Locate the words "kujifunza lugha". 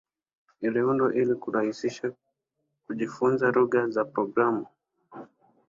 2.87-3.87